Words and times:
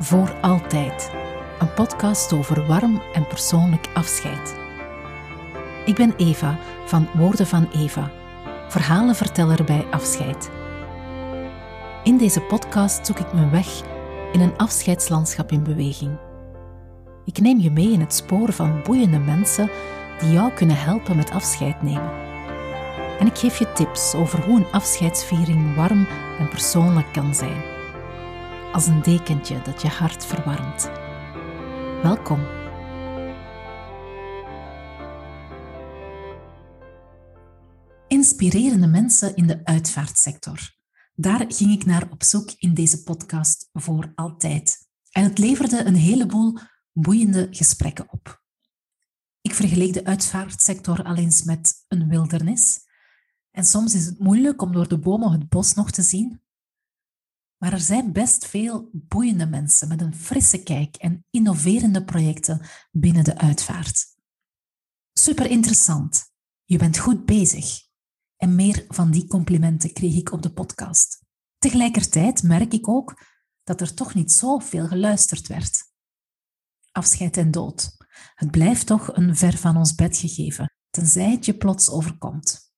Voor 0.00 0.34
Altijd, 0.40 1.10
een 1.58 1.74
podcast 1.74 2.32
over 2.32 2.66
warm 2.66 3.02
en 3.12 3.26
persoonlijk 3.26 3.88
afscheid. 3.94 4.56
Ik 5.84 5.94
ben 5.94 6.14
Eva 6.16 6.58
van 6.84 7.08
Woorden 7.14 7.46
van 7.46 7.68
Eva, 7.74 8.10
verhalenverteller 8.68 9.64
bij 9.64 9.86
afscheid. 9.90 10.50
In 12.02 12.18
deze 12.18 12.40
podcast 12.40 13.06
zoek 13.06 13.18
ik 13.18 13.32
mijn 13.32 13.50
weg 13.50 13.82
in 14.32 14.40
een 14.40 14.56
afscheidslandschap 14.56 15.52
in 15.52 15.62
beweging. 15.62 16.18
Ik 17.24 17.40
neem 17.40 17.58
je 17.58 17.70
mee 17.70 17.92
in 17.92 18.00
het 18.00 18.14
spoor 18.14 18.52
van 18.52 18.82
boeiende 18.82 19.18
mensen 19.18 19.70
die 20.20 20.32
jou 20.32 20.52
kunnen 20.52 20.76
helpen 20.76 21.16
met 21.16 21.30
afscheid 21.30 21.82
nemen. 21.82 22.12
En 23.18 23.26
ik 23.26 23.38
geef 23.38 23.58
je 23.58 23.72
tips 23.72 24.14
over 24.14 24.44
hoe 24.44 24.56
een 24.56 24.72
afscheidsviering 24.72 25.74
warm 25.74 26.06
en 26.38 26.48
persoonlijk 26.48 27.12
kan 27.12 27.34
zijn 27.34 27.76
als 28.72 28.86
een 28.86 29.02
dekentje 29.02 29.62
dat 29.62 29.82
je 29.82 29.88
hart 29.88 30.26
verwarmt. 30.26 30.90
Welkom. 32.02 32.46
Inspirerende 38.06 38.86
mensen 38.86 39.36
in 39.36 39.46
de 39.46 39.64
uitvaartsector. 39.64 40.76
Daar 41.14 41.44
ging 41.48 41.72
ik 41.72 41.84
naar 41.84 42.08
op 42.10 42.22
zoek 42.22 42.50
in 42.58 42.74
deze 42.74 43.02
podcast 43.02 43.68
voor 43.72 44.12
altijd. 44.14 44.88
En 45.10 45.22
het 45.22 45.38
leverde 45.38 45.84
een 45.84 45.96
heleboel 45.96 46.58
boeiende 46.92 47.48
gesprekken 47.50 48.12
op. 48.12 48.42
Ik 49.40 49.54
vergeleek 49.54 49.92
de 49.92 50.04
uitvaartsector 50.04 51.02
al 51.02 51.16
eens 51.16 51.42
met 51.42 51.84
een 51.88 52.08
wildernis. 52.08 52.78
En 53.50 53.64
soms 53.64 53.94
is 53.94 54.06
het 54.06 54.18
moeilijk 54.18 54.62
om 54.62 54.72
door 54.72 54.88
de 54.88 54.98
bomen 54.98 55.32
het 55.32 55.48
bos 55.48 55.74
nog 55.74 55.90
te 55.90 56.02
zien. 56.02 56.40
Maar 57.58 57.72
er 57.72 57.80
zijn 57.80 58.12
best 58.12 58.46
veel 58.46 58.90
boeiende 58.92 59.46
mensen 59.46 59.88
met 59.88 60.00
een 60.00 60.14
frisse 60.14 60.62
kijk 60.62 60.96
en 60.96 61.26
innoverende 61.30 62.04
projecten 62.04 62.66
binnen 62.90 63.24
de 63.24 63.38
uitvaart. 63.38 64.06
Super 65.12 65.46
interessant. 65.46 66.32
Je 66.64 66.78
bent 66.78 66.98
goed 66.98 67.24
bezig. 67.24 67.86
En 68.36 68.54
meer 68.54 68.84
van 68.88 69.10
die 69.10 69.26
complimenten 69.26 69.92
kreeg 69.92 70.16
ik 70.16 70.32
op 70.32 70.42
de 70.42 70.52
podcast. 70.52 71.24
Tegelijkertijd 71.58 72.42
merk 72.42 72.72
ik 72.72 72.88
ook 72.88 73.24
dat 73.62 73.80
er 73.80 73.94
toch 73.94 74.14
niet 74.14 74.32
zoveel 74.32 74.86
geluisterd 74.86 75.46
werd. 75.46 75.92
Afscheid 76.90 77.36
en 77.36 77.50
dood. 77.50 77.96
Het 78.34 78.50
blijft 78.50 78.86
toch 78.86 79.16
een 79.16 79.36
ver 79.36 79.56
van 79.56 79.76
ons 79.76 79.94
bed 79.94 80.16
gegeven, 80.16 80.72
tenzij 80.90 81.30
het 81.30 81.44
je 81.44 81.56
plots 81.56 81.90
overkomt. 81.90 82.72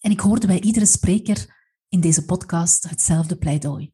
En 0.00 0.10
ik 0.10 0.20
hoorde 0.20 0.46
bij 0.46 0.60
iedere 0.60 0.86
spreker 0.86 1.61
in 1.92 2.00
deze 2.00 2.24
podcast 2.24 2.88
hetzelfde 2.88 3.36
pleidooi. 3.36 3.92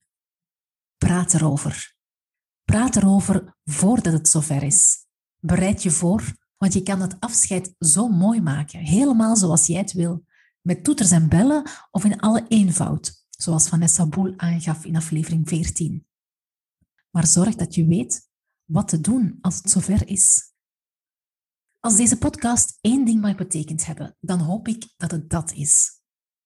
Praat 0.96 1.34
erover. 1.34 1.96
Praat 2.64 2.96
erover 2.96 3.56
voordat 3.64 4.12
het 4.12 4.28
zover 4.28 4.62
is. 4.62 5.06
Bereid 5.40 5.82
je 5.82 5.90
voor, 5.90 6.36
want 6.56 6.72
je 6.72 6.82
kan 6.82 7.00
het 7.00 7.16
afscheid 7.20 7.74
zo 7.78 8.08
mooi 8.08 8.40
maken, 8.40 8.80
helemaal 8.80 9.36
zoals 9.36 9.66
jij 9.66 9.78
het 9.78 9.92
wil, 9.92 10.24
met 10.60 10.84
toeters 10.84 11.10
en 11.10 11.28
bellen 11.28 11.70
of 11.90 12.04
in 12.04 12.20
alle 12.20 12.44
eenvoud, 12.48 13.24
zoals 13.30 13.68
Vanessa 13.68 14.06
Boel 14.06 14.34
aangaf 14.36 14.84
in 14.84 14.96
aflevering 14.96 15.48
14. 15.48 16.06
Maar 17.10 17.26
zorg 17.26 17.54
dat 17.54 17.74
je 17.74 17.86
weet 17.86 18.28
wat 18.64 18.88
te 18.88 19.00
doen 19.00 19.38
als 19.40 19.56
het 19.56 19.70
zover 19.70 20.08
is. 20.08 20.52
Als 21.80 21.96
deze 21.96 22.18
podcast 22.18 22.78
één 22.80 23.04
ding 23.04 23.20
mag 23.20 23.36
betekend 23.36 23.86
hebben, 23.86 24.16
dan 24.20 24.40
hoop 24.40 24.68
ik 24.68 24.88
dat 24.96 25.10
het 25.10 25.30
dat 25.30 25.52
is 25.52 25.97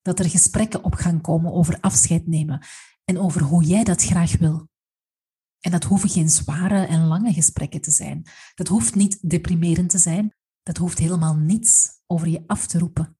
dat 0.03 0.19
er 0.19 0.31
gesprekken 0.31 0.85
op 0.85 0.95
gaan 0.95 1.21
komen 1.21 1.53
over 1.53 1.81
afscheid 1.81 2.27
nemen 2.27 2.67
en 3.05 3.19
over 3.19 3.43
hoe 3.43 3.65
jij 3.65 3.85
dat 3.85 4.03
graag 4.03 4.37
wil. 4.39 4.69
En 5.61 5.71
dat 5.71 5.85
hoeven 5.85 6.09
geen 6.09 6.31
zware 6.31 6.87
en 6.87 7.07
lange 7.07 7.33
gesprekken 7.33 7.81
te 7.81 7.91
zijn. 7.91 8.27
Dat 8.55 8.69
hoeft 8.69 8.95
niet 8.95 9.31
deprimerend 9.31 9.91
te 9.91 9.99
zijn. 9.99 10.35
Dat 10.63 10.77
hoeft 10.77 10.99
helemaal 10.99 11.37
niets 11.37 11.89
over 12.07 12.29
je 12.29 12.45
af 12.47 12.67
te 12.67 12.79
roepen. 12.79 13.17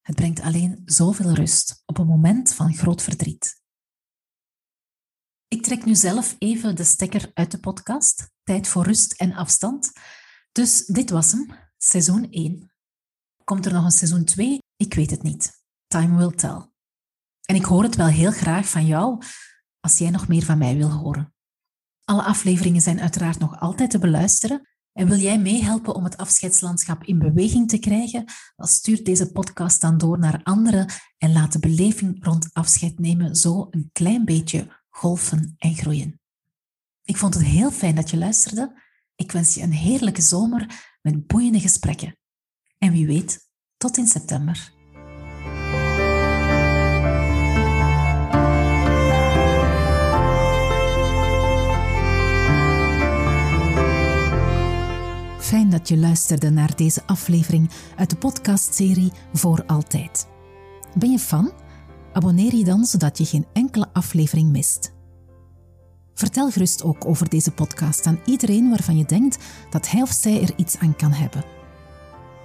Het 0.00 0.16
brengt 0.16 0.40
alleen 0.40 0.82
zoveel 0.84 1.32
rust 1.32 1.82
op 1.84 1.98
een 1.98 2.06
moment 2.06 2.54
van 2.54 2.74
groot 2.74 3.02
verdriet. 3.02 3.60
Ik 5.48 5.62
trek 5.62 5.84
nu 5.84 5.94
zelf 5.94 6.36
even 6.38 6.76
de 6.76 6.84
stekker 6.84 7.30
uit 7.34 7.50
de 7.50 7.58
podcast. 7.58 8.30
Tijd 8.42 8.68
voor 8.68 8.84
rust 8.84 9.12
en 9.12 9.32
afstand. 9.32 9.92
Dus 10.52 10.86
dit 10.86 11.10
was 11.10 11.32
hem, 11.32 11.50
seizoen 11.76 12.30
1. 12.30 12.72
Komt 13.44 13.66
er 13.66 13.72
nog 13.72 13.84
een 13.84 13.90
seizoen 13.90 14.24
2? 14.24 14.58
Ik 14.76 14.94
weet 14.94 15.10
het 15.10 15.22
niet. 15.22 15.65
Time 15.86 16.16
will 16.16 16.30
tell. 16.30 16.70
En 17.44 17.54
ik 17.54 17.64
hoor 17.64 17.82
het 17.82 17.96
wel 17.96 18.06
heel 18.06 18.30
graag 18.30 18.68
van 18.68 18.86
jou 18.86 19.22
als 19.80 19.98
jij 19.98 20.10
nog 20.10 20.28
meer 20.28 20.44
van 20.44 20.58
mij 20.58 20.76
wil 20.76 20.90
horen. 20.90 21.34
Alle 22.04 22.22
afleveringen 22.22 22.80
zijn 22.80 23.00
uiteraard 23.00 23.38
nog 23.38 23.60
altijd 23.60 23.90
te 23.90 23.98
beluisteren. 23.98 24.68
En 24.92 25.08
wil 25.08 25.18
jij 25.18 25.38
meehelpen 25.38 25.94
om 25.94 26.04
het 26.04 26.16
afscheidslandschap 26.16 27.04
in 27.04 27.18
beweging 27.18 27.68
te 27.68 27.78
krijgen? 27.78 28.24
Dan 28.56 28.66
stuur 28.66 29.04
deze 29.04 29.32
podcast 29.32 29.80
dan 29.80 29.98
door 29.98 30.18
naar 30.18 30.40
anderen 30.42 30.92
en 31.18 31.32
laat 31.32 31.52
de 31.52 31.58
beleving 31.58 32.24
rond 32.24 32.48
afscheid 32.52 32.98
nemen 32.98 33.36
zo 33.36 33.66
een 33.70 33.90
klein 33.92 34.24
beetje 34.24 34.84
golven 34.88 35.54
en 35.58 35.74
groeien. 35.74 36.20
Ik 37.02 37.16
vond 37.16 37.34
het 37.34 37.42
heel 37.42 37.70
fijn 37.70 37.94
dat 37.94 38.10
je 38.10 38.16
luisterde. 38.16 38.82
Ik 39.14 39.32
wens 39.32 39.54
je 39.54 39.62
een 39.62 39.72
heerlijke 39.72 40.22
zomer 40.22 40.94
met 41.02 41.26
boeiende 41.26 41.60
gesprekken. 41.60 42.18
En 42.78 42.92
wie 42.92 43.06
weet, 43.06 43.48
tot 43.76 43.96
in 43.96 44.06
september. 44.06 44.75
Fijn 55.46 55.70
dat 55.70 55.88
je 55.88 55.96
luisterde 55.96 56.50
naar 56.50 56.76
deze 56.76 57.02
aflevering 57.06 57.70
uit 57.96 58.10
de 58.10 58.16
podcastserie 58.16 59.12
Voor 59.32 59.64
Altijd. 59.66 60.28
Ben 60.94 61.10
je 61.10 61.18
fan? 61.18 61.52
Abonneer 62.12 62.54
je 62.54 62.64
dan 62.64 62.84
zodat 62.84 63.18
je 63.18 63.24
geen 63.24 63.46
enkele 63.52 63.86
aflevering 63.92 64.50
mist. 64.50 64.94
Vertel 66.14 66.50
gerust 66.50 66.82
ook 66.82 67.04
over 67.04 67.28
deze 67.28 67.50
podcast 67.50 68.06
aan 68.06 68.20
iedereen 68.24 68.68
waarvan 68.68 68.98
je 68.98 69.04
denkt 69.04 69.38
dat 69.70 69.90
hij 69.90 70.02
of 70.02 70.10
zij 70.10 70.42
er 70.42 70.52
iets 70.56 70.78
aan 70.78 70.96
kan 70.96 71.12
hebben. 71.12 71.44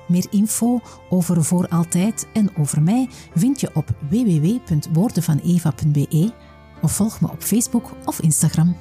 Meer 0.08 0.26
info 0.30 0.80
over 1.10 1.44
Voor 1.44 1.68
Altijd 1.68 2.28
en 2.34 2.58
over 2.58 2.82
mij 2.82 3.10
vind 3.36 3.60
je 3.60 3.76
op 3.76 3.96
www.woordenvaneva.be 4.10 6.34
of 6.82 6.92
volg 6.92 7.22
me 7.22 7.32
op 7.32 7.42
Facebook 7.42 7.92
of 8.06 8.22
Instagram. 8.22 8.76